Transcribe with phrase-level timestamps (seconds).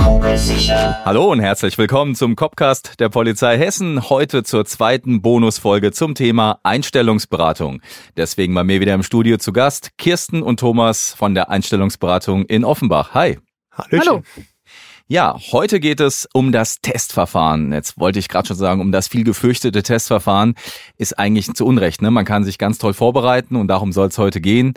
[0.00, 4.08] Hallo und herzlich willkommen zum Copcast der Polizei Hessen.
[4.08, 7.82] Heute zur zweiten Bonusfolge zum Thema Einstellungsberatung.
[8.16, 12.64] Deswegen bei mir wieder im Studio zu Gast Kirsten und Thomas von der Einstellungsberatung in
[12.64, 13.12] Offenbach.
[13.12, 13.38] Hi.
[13.72, 14.08] Hallöchen.
[14.08, 14.22] Hallo.
[15.06, 17.72] Ja, heute geht es um das Testverfahren.
[17.72, 20.54] Jetzt wollte ich gerade schon sagen, um das viel gefürchtete Testverfahren
[20.98, 22.00] ist eigentlich zu Unrecht.
[22.00, 22.12] Ne?
[22.12, 24.74] Man kann sich ganz toll vorbereiten und darum soll es heute gehen.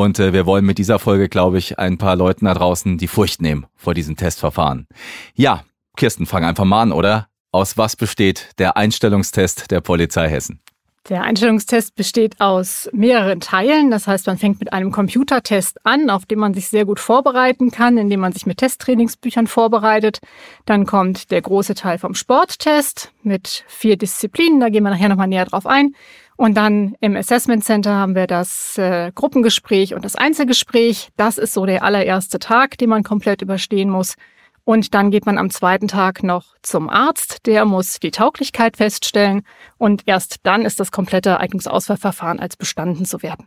[0.00, 3.06] Und äh, wir wollen mit dieser Folge, glaube ich, ein paar Leuten da draußen die
[3.06, 4.86] Furcht nehmen vor diesem Testverfahren.
[5.34, 5.62] Ja,
[5.94, 7.28] Kirsten, fang einfach mal an, oder?
[7.52, 10.62] Aus was besteht der Einstellungstest der Polizei Hessen?
[11.08, 13.90] Der Einstellungstest besteht aus mehreren Teilen.
[13.90, 17.70] Das heißt, man fängt mit einem Computertest an, auf dem man sich sehr gut vorbereiten
[17.70, 20.18] kann, indem man sich mit Testtrainingsbüchern vorbereitet.
[20.66, 24.60] Dann kommt der große Teil vom Sporttest mit vier Disziplinen.
[24.60, 25.94] Da gehen wir nachher nochmal näher drauf ein.
[26.36, 31.10] Und dann im Assessment Center haben wir das äh, Gruppengespräch und das Einzelgespräch.
[31.16, 34.16] Das ist so der allererste Tag, den man komplett überstehen muss.
[34.64, 37.46] Und dann geht man am zweiten Tag noch zum Arzt.
[37.46, 39.42] Der muss die Tauglichkeit feststellen.
[39.78, 43.46] Und erst dann ist das komplette Eignungsauswahlverfahren als bestanden zu werden.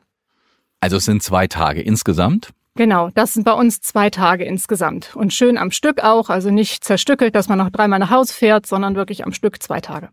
[0.81, 2.50] Also es sind zwei Tage insgesamt?
[2.75, 5.16] Genau, das sind bei uns zwei Tage insgesamt.
[5.16, 8.66] Und schön am Stück auch, also nicht zerstückelt, dass man noch dreimal nach Hause fährt,
[8.66, 10.09] sondern wirklich am Stück zwei Tage.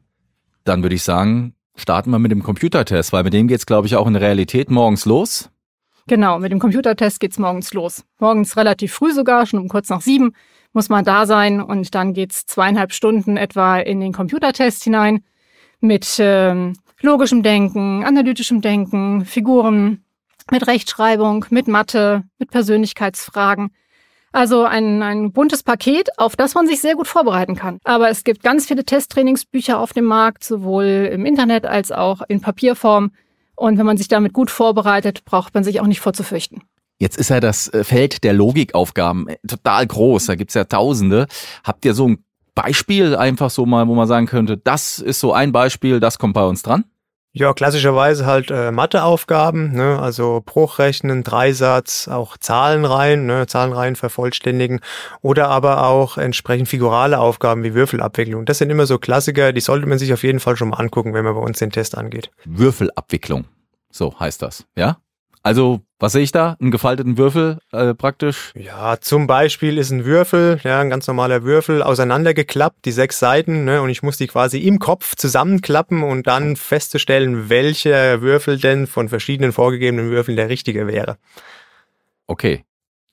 [0.64, 3.96] Dann würde ich sagen, starten wir mit dem Computertest, weil mit dem geht's, glaube ich,
[3.96, 5.50] auch in der Realität morgens los.
[6.06, 8.04] Genau, mit dem Computertest geht's morgens los.
[8.18, 10.34] Morgens relativ früh sogar, schon um kurz nach sieben
[10.72, 15.24] muss man da sein und dann geht's zweieinhalb Stunden etwa in den Computertest hinein
[15.80, 20.04] mit ähm, logischem Denken, analytischem Denken, Figuren,
[20.50, 23.70] mit Rechtschreibung, mit Mathe, mit Persönlichkeitsfragen.
[24.32, 27.78] Also ein, ein buntes Paket, auf das man sich sehr gut vorbereiten kann.
[27.82, 32.40] Aber es gibt ganz viele Testtrainingsbücher auf dem Markt, sowohl im Internet als auch in
[32.40, 33.10] Papierform.
[33.56, 36.62] Und wenn man sich damit gut vorbereitet, braucht man sich auch nicht vorzufürchten.
[37.00, 40.26] Jetzt ist ja das äh, Feld der Logikaufgaben äh, total groß.
[40.26, 41.26] Da gibt's ja Tausende.
[41.64, 42.24] Habt ihr so ein
[42.54, 46.34] Beispiel einfach so mal, wo man sagen könnte, das ist so ein Beispiel, das kommt
[46.34, 46.84] bei uns dran?
[47.32, 50.00] Ja, klassischerweise halt äh, Matheaufgaben, ne?
[50.00, 53.46] also Bruchrechnen, Dreisatz, auch Zahlenreihen, ne?
[53.46, 54.80] Zahlenreihen vervollständigen
[55.22, 58.46] oder aber auch entsprechend figurale Aufgaben wie Würfelabwicklung.
[58.46, 61.14] Das sind immer so Klassiker, die sollte man sich auf jeden Fall schon mal angucken,
[61.14, 62.32] wenn man bei uns den Test angeht.
[62.44, 63.44] Würfelabwicklung,
[63.92, 64.98] so heißt das, ja?
[65.44, 66.56] Also, was sehe ich da?
[66.60, 68.52] Einen gefalteten Würfel äh, praktisch?
[68.56, 73.64] Ja, zum Beispiel ist ein Würfel, ja, ein ganz normaler Würfel, auseinandergeklappt, die sechs Seiten,
[73.64, 78.86] ne, und ich muss die quasi im Kopf zusammenklappen und dann festzustellen, welcher Würfel denn
[78.86, 81.18] von verschiedenen vorgegebenen Würfeln der richtige wäre.
[82.26, 82.64] Okay.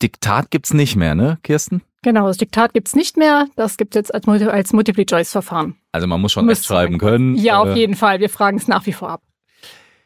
[0.02, 1.82] Diktat gibt's nicht mehr, ne, Kirsten?
[2.04, 3.48] Genau, das Diktat gibt's nicht mehr.
[3.56, 5.76] Das gibt's jetzt als, als Multiple-Choice-Verfahren.
[5.92, 7.36] Also man muss schon recht schreiben können.
[7.36, 8.20] Ja, auf jeden Fall.
[8.20, 9.22] Wir fragen es nach wie vor ab.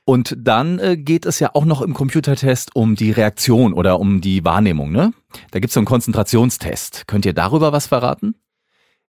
[0.04, 4.20] Und dann äh, geht es ja auch noch im Computertest um die Reaktion oder um
[4.20, 5.14] die Wahrnehmung, ne?
[5.52, 7.08] Da gibt's so einen Konzentrationstest.
[7.08, 8.36] Könnt ihr darüber was verraten?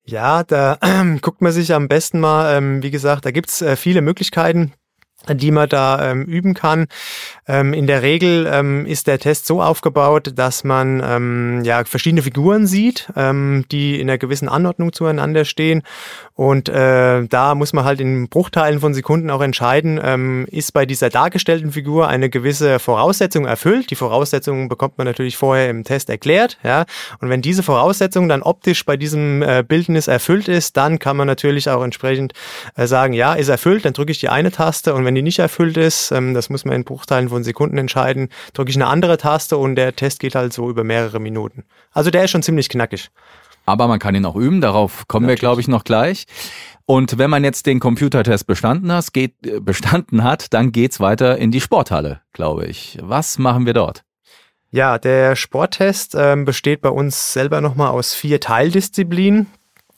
[0.05, 3.77] Ja, da äh, guckt man sich am besten mal, ähm, wie gesagt, da gibt's äh,
[3.77, 4.73] viele Möglichkeiten
[5.29, 6.87] die man da ähm, üben kann.
[7.47, 12.23] Ähm, in der Regel ähm, ist der Test so aufgebaut, dass man ähm, ja verschiedene
[12.23, 15.83] Figuren sieht, ähm, die in einer gewissen Anordnung zueinander stehen.
[16.35, 20.87] Und äh, da muss man halt in Bruchteilen von Sekunden auch entscheiden, ähm, ist bei
[20.87, 23.91] dieser dargestellten Figur eine gewisse Voraussetzung erfüllt.
[23.91, 26.57] Die Voraussetzungen bekommt man natürlich vorher im Test erklärt.
[26.63, 26.87] Ja?
[27.21, 31.27] Und wenn diese Voraussetzung dann optisch bei diesem äh, Bildnis erfüllt ist, dann kann man
[31.27, 32.33] natürlich auch entsprechend
[32.75, 35.39] äh, sagen, ja, ist erfüllt, dann drücke ich die eine Taste und wenn die nicht
[35.39, 39.17] erfüllt ist, ähm, das muss man in Bruchteilen von Sekunden entscheiden, drücke ich eine andere
[39.17, 41.65] Taste und der Test geht halt so über mehrere Minuten.
[41.93, 43.11] Also der ist schon ziemlich knackig.
[43.67, 45.43] Aber man kann ihn auch üben, darauf kommen Natürlich.
[45.43, 46.27] wir, glaube ich, noch gleich.
[46.87, 51.39] Und wenn man jetzt den Computertest bestanden hat, geht, äh, bestanden hat, dann geht's weiter
[51.39, 52.99] in die Sporthalle, glaube ich.
[53.01, 54.03] Was machen wir dort?
[54.73, 59.47] Ja, der Sporttest ähm, besteht bei uns selber nochmal aus vier Teildisziplinen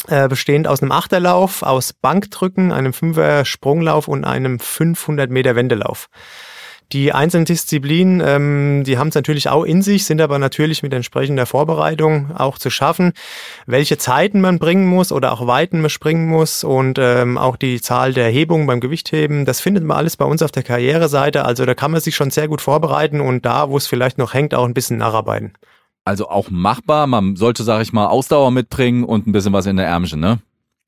[0.09, 6.09] äh, bestehend aus einem Achterlauf, aus Bankdrücken, einem Fünfer Sprunglauf und einem 500 Meter Wendelauf.
[6.93, 10.93] Die einzelnen Disziplinen, ähm, die haben es natürlich auch in sich, sind aber natürlich mit
[10.93, 13.13] entsprechender Vorbereitung auch zu schaffen.
[13.65, 17.81] Welche Zeiten man bringen muss oder auch Weiten man springen muss und ähm, auch die
[17.81, 21.47] Zahl der Hebungen beim Gewichtheben, das findet man alles bei uns auf der Karriereseite.
[21.47, 24.35] Also da kann man sich schon sehr gut vorbereiten und da, wo es vielleicht noch
[24.35, 25.55] hängt, auch ein bisschen nacharbeiten.
[26.05, 27.07] Also auch machbar.
[27.07, 30.41] Man sollte, sage ich mal, Ausdauer mitbringen und ein bisschen was in der Ärmchen, ne?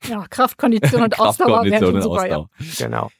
[0.06, 2.46] Ja, Kraftkondition und Ausdauer wären super, ja.
[2.78, 3.10] Genau.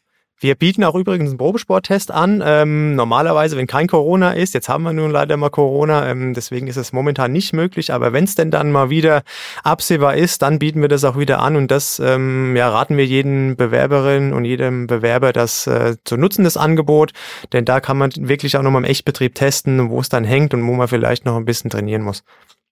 [0.44, 2.43] Wir bieten auch übrigens einen Probesporttest an.
[2.44, 6.67] Ähm, normalerweise, wenn kein Corona ist, jetzt haben wir nun leider mal Corona, ähm, deswegen
[6.67, 7.94] ist es momentan nicht möglich.
[7.94, 9.23] Aber wenn es denn dann mal wieder
[9.62, 13.06] absehbar ist, dann bieten wir das auch wieder an und das ähm, ja, raten wir
[13.06, 17.12] jeden Bewerberin und jedem Bewerber, das äh, zu nutzen, das Angebot.
[17.55, 20.67] Denn da kann man wirklich auch nochmal im Echtbetrieb testen, wo es dann hängt und
[20.67, 22.23] wo man vielleicht noch ein bisschen trainieren muss.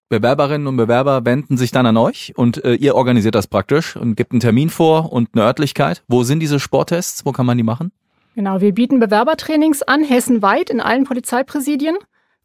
[0.08, 4.14] Bewerberinnen und Bewerber wenden sich dann an euch und äh, ihr organisiert das praktisch und
[4.14, 6.02] gibt einen Termin vor und eine Örtlichkeit.
[6.06, 7.25] Wo sind diese Sporttests?
[7.25, 7.93] Wo kann man die machen?
[8.34, 11.96] Genau, wir bieten Bewerbertrainings an, hessenweit in allen Polizeipräsidien.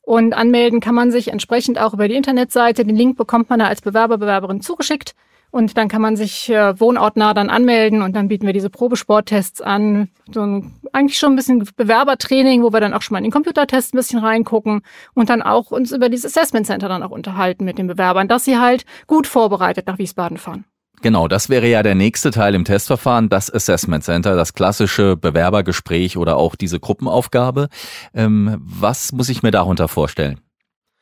[0.01, 2.85] Und anmelden kann man sich entsprechend auch über die Internetseite.
[2.85, 5.15] Den Link bekommt man da als Bewerber, Bewerberin zugeschickt.
[5.51, 9.61] Und dann kann man sich äh, wohnortnah dann anmelden und dann bieten wir diese Probesporttests
[9.61, 10.09] an.
[10.31, 13.31] So ein, eigentlich schon ein bisschen Bewerbertraining, wo wir dann auch schon mal in den
[13.31, 14.81] Computertest ein bisschen reingucken
[15.13, 18.45] und dann auch uns über dieses Assessment Center dann auch unterhalten mit den Bewerbern, dass
[18.45, 20.65] sie halt gut vorbereitet nach Wiesbaden fahren.
[21.01, 26.17] Genau, das wäre ja der nächste Teil im Testverfahren, das Assessment Center, das klassische Bewerbergespräch
[26.17, 27.69] oder auch diese Gruppenaufgabe.
[28.15, 30.41] Ähm, was muss ich mir darunter vorstellen?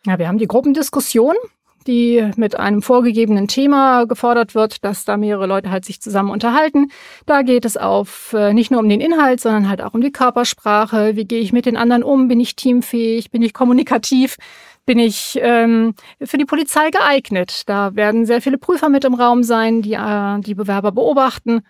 [0.06, 1.36] Ja, wir haben die Gruppendiskussion
[1.88, 6.92] die mit einem vorgegebenen Thema gefordert wird, dass da mehrere Leute halt sich zusammen unterhalten.
[7.26, 10.12] Da geht es auf äh, nicht nur um den Inhalt, sondern halt auch um die
[10.12, 11.16] Körpersprache.
[11.16, 12.28] Wie gehe ich mit den anderen um?
[12.28, 13.32] Bin ich teamfähig?
[13.32, 14.38] Bin ich kommunikativ?
[14.86, 17.64] Bin ich ähm, für die Polizei geeignet?
[17.68, 21.62] Da werden sehr viele Prüfer mit im Raum sein, die äh, die Bewerber beobachten.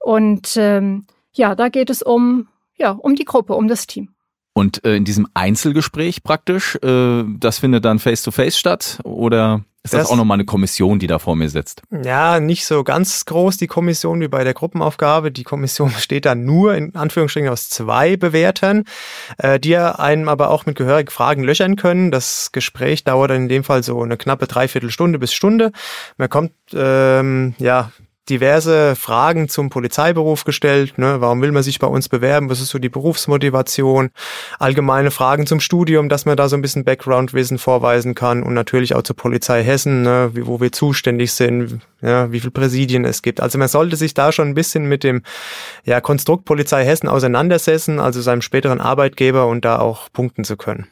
[0.00, 4.15] Und ähm, ja, da geht es um ja um die Gruppe, um das Team.
[4.56, 9.92] Und äh, in diesem Einzelgespräch praktisch, äh, das findet dann face-to-face -face statt oder ist
[9.92, 11.82] das, das auch nochmal eine Kommission, die da vor mir sitzt?
[11.90, 15.30] Ja, nicht so ganz groß die Kommission wie bei der Gruppenaufgabe.
[15.30, 18.84] Die Kommission besteht dann nur in Anführungsstrichen aus zwei Bewertern,
[19.36, 22.10] äh, die einem aber auch mit gehörigen Fragen löchern können.
[22.10, 25.70] Das Gespräch dauert dann in dem Fall so eine knappe Dreiviertelstunde bis Stunde.
[26.16, 27.92] Man kommt ähm, ja
[28.28, 30.98] diverse Fragen zum Polizeiberuf gestellt.
[30.98, 31.20] Ne?
[31.20, 32.50] Warum will man sich bei uns bewerben?
[32.50, 34.10] Was ist so die Berufsmotivation?
[34.58, 38.94] Allgemeine Fragen zum Studium, dass man da so ein bisschen Background-Wissen vorweisen kann und natürlich
[38.94, 40.30] auch zur Polizei Hessen, ne?
[40.34, 43.40] Wie, wo wir zuständig sind, ja, wie viele Präsidien es gibt.
[43.40, 45.22] Also man sollte sich da schon ein bisschen mit dem
[45.84, 50.88] ja, Konstrukt Polizei Hessen auseinandersetzen, also seinem späteren Arbeitgeber und da auch punkten zu können.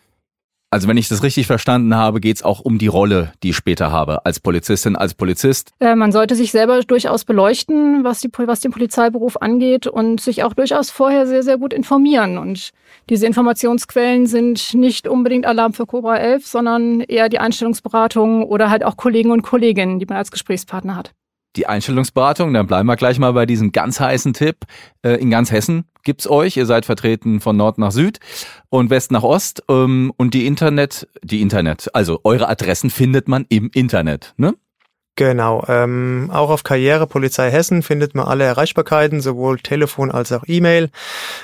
[0.75, 3.57] Also wenn ich das richtig verstanden habe, geht es auch um die Rolle, die ich
[3.57, 5.71] später habe als Polizistin, als Polizist.
[5.79, 10.43] Äh, man sollte sich selber durchaus beleuchten, was, die, was den Polizeiberuf angeht und sich
[10.43, 12.39] auch durchaus vorher sehr, sehr gut informieren.
[12.39, 12.71] Und
[13.09, 18.83] diese Informationsquellen sind nicht unbedingt Alarm für Cobra 11, sondern eher die Einstellungsberatung oder halt
[18.83, 21.13] auch Kollegen und Kolleginnen, die man als Gesprächspartner hat
[21.57, 24.59] die Einstellungsberatung, dann bleiben wir gleich mal bei diesem ganz heißen Tipp.
[25.03, 26.57] Äh, in ganz Hessen gibt's euch.
[26.57, 28.21] Ihr seid vertreten von Nord nach Süd
[28.69, 29.63] und West nach Ost.
[29.69, 34.55] Ähm, und die Internet, die Internet, also eure Adressen findet man im Internet, ne?
[35.17, 35.65] Genau.
[35.69, 40.91] Ähm, auch auf Karriere Polizei Hessen findet man alle Erreichbarkeiten, sowohl Telefon als auch E-Mail.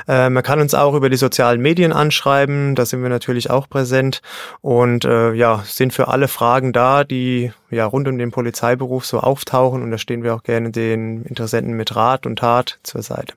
[0.08, 3.68] Äh, man kann uns auch über die sozialen Medien anschreiben, da sind wir natürlich auch
[3.68, 4.22] präsent
[4.60, 9.20] und äh, ja, sind für alle Fragen da, die ja rund um den Polizeiberuf so
[9.20, 13.34] auftauchen und da stehen wir auch gerne den Interessenten mit Rat und Tat zur Seite.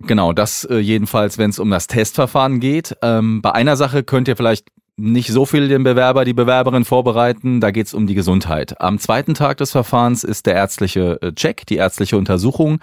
[0.00, 2.96] Genau, das äh, jedenfalls, wenn es um das Testverfahren geht.
[3.02, 4.66] Ähm, bei einer Sache könnt ihr vielleicht
[4.96, 7.60] nicht so viel den Bewerber, die Bewerberin vorbereiten.
[7.60, 8.80] Da geht es um die Gesundheit.
[8.80, 12.80] Am zweiten Tag des Verfahrens ist der ärztliche äh, Check, die ärztliche Untersuchung.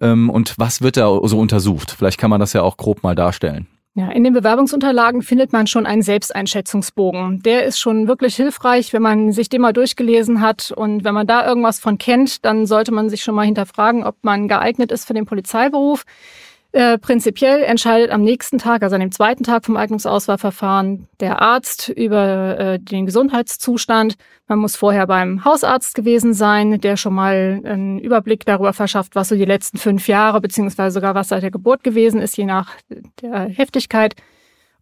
[0.00, 1.94] Ähm, und was wird da so untersucht?
[1.96, 3.68] Vielleicht kann man das ja auch grob mal darstellen.
[3.94, 7.42] Ja, in den Bewerbungsunterlagen findet man schon einen Selbsteinschätzungsbogen.
[7.42, 10.72] Der ist schon wirklich hilfreich, wenn man sich den mal durchgelesen hat.
[10.74, 14.16] Und wenn man da irgendwas von kennt, dann sollte man sich schon mal hinterfragen, ob
[14.22, 16.04] man geeignet ist für den Polizeiberuf.
[16.74, 21.90] Äh, prinzipiell entscheidet am nächsten Tag, also an dem zweiten Tag vom Eignungsauswahlverfahren, der Arzt
[21.90, 24.14] über äh, den Gesundheitszustand.
[24.48, 29.28] Man muss vorher beim Hausarzt gewesen sein, der schon mal einen Überblick darüber verschafft, was
[29.28, 32.70] so die letzten fünf Jahre beziehungsweise sogar was seit der Geburt gewesen ist, je nach
[33.20, 34.14] der Heftigkeit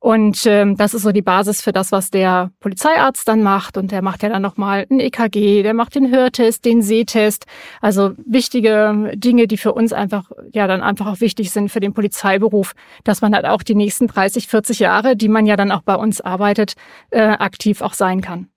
[0.02, 3.76] und ähm, das ist so die Basis für das, was der Polizeiarzt dann macht.
[3.76, 7.44] Und der macht ja dann nochmal ein EKG, der macht den Hörtest, den Sehtest.
[7.82, 11.92] Also wichtige Dinge, die für uns einfach, ja, dann einfach auch wichtig sind für den
[11.92, 12.72] Polizeiberuf,
[13.04, 15.96] dass man halt auch die nächsten 30, 40 Jahre, die man ja dann auch bei
[15.96, 16.76] uns arbeitet,
[17.10, 18.48] äh, aktiv auch sein kann.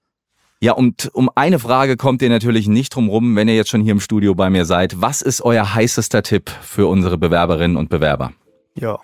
[0.61, 3.81] Ja, und um eine Frage kommt ihr natürlich nicht drum rum, wenn ihr jetzt schon
[3.81, 5.01] hier im Studio bei mir seid.
[5.01, 8.31] Was ist euer heißester Tipp für unsere Bewerberinnen und Bewerber?
[8.75, 8.97] Ja,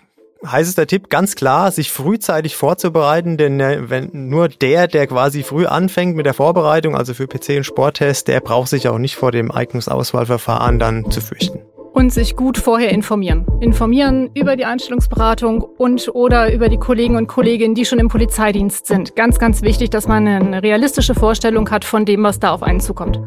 [0.46, 5.66] heißester Tipp, ganz klar, sich frühzeitig vorzubereiten, denn äh, wenn nur der, der quasi früh
[5.66, 9.32] anfängt mit der Vorbereitung, also für PC und Sporttest, der braucht sich auch nicht vor
[9.32, 11.60] dem Eignungsauswahlverfahren dann zu fürchten.
[11.92, 13.46] Und sich gut vorher informieren.
[13.60, 18.86] Informieren über die Einstellungsberatung und oder über die Kollegen und Kolleginnen, die schon im Polizeidienst
[18.86, 19.16] sind.
[19.16, 22.80] Ganz, ganz wichtig, dass man eine realistische Vorstellung hat von dem, was da auf einen
[22.80, 23.20] zukommt.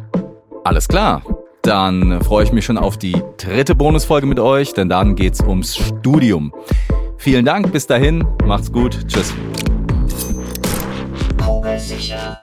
[0.64, 1.22] Alles klar.
[1.62, 5.76] Dann freue ich mich schon auf die dritte Bonusfolge mit euch, denn dann geht's ums
[5.76, 6.52] Studium.
[7.16, 9.32] Vielen Dank, bis dahin, macht's gut, tschüss.
[11.42, 12.41] Kugelsicher.